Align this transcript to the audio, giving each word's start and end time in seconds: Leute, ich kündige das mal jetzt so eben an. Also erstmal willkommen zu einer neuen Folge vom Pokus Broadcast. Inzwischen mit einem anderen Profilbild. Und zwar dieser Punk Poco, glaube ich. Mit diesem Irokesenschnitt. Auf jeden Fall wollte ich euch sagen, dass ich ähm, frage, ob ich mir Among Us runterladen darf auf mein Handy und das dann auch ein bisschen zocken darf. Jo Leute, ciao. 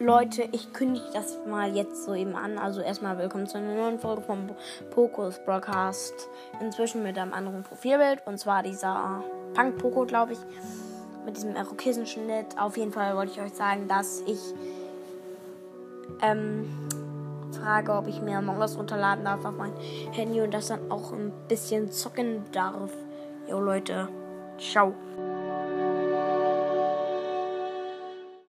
Leute, 0.00 0.48
ich 0.52 0.72
kündige 0.72 1.06
das 1.12 1.38
mal 1.44 1.74
jetzt 1.74 2.04
so 2.04 2.14
eben 2.14 2.36
an. 2.36 2.56
Also 2.56 2.80
erstmal 2.80 3.18
willkommen 3.18 3.48
zu 3.48 3.58
einer 3.58 3.74
neuen 3.74 3.98
Folge 3.98 4.22
vom 4.22 4.48
Pokus 4.90 5.40
Broadcast. 5.44 6.28
Inzwischen 6.60 7.02
mit 7.02 7.18
einem 7.18 7.34
anderen 7.34 7.64
Profilbild. 7.64 8.24
Und 8.24 8.38
zwar 8.38 8.62
dieser 8.62 9.24
Punk 9.54 9.76
Poco, 9.78 10.06
glaube 10.06 10.34
ich. 10.34 10.38
Mit 11.24 11.36
diesem 11.36 11.56
Irokesenschnitt. 11.56 12.56
Auf 12.56 12.76
jeden 12.76 12.92
Fall 12.92 13.16
wollte 13.16 13.32
ich 13.32 13.40
euch 13.40 13.54
sagen, 13.54 13.88
dass 13.88 14.20
ich 14.20 14.38
ähm, 16.22 16.68
frage, 17.60 17.92
ob 17.92 18.06
ich 18.06 18.22
mir 18.22 18.38
Among 18.38 18.58
Us 18.58 18.78
runterladen 18.78 19.24
darf 19.24 19.44
auf 19.44 19.56
mein 19.56 19.72
Handy 20.12 20.40
und 20.40 20.54
das 20.54 20.68
dann 20.68 20.92
auch 20.92 21.12
ein 21.12 21.32
bisschen 21.48 21.90
zocken 21.90 22.44
darf. 22.52 22.92
Jo 23.48 23.60
Leute, 23.60 24.08
ciao. 24.58 24.94